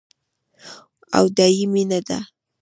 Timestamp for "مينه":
1.73-1.99